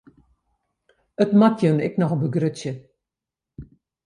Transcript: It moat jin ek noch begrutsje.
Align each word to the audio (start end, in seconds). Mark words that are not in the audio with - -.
It 1.23 1.31
moat 1.39 1.57
jin 1.61 1.77
ek 1.87 1.97
noch 1.99 2.17
begrutsje. 2.21 2.71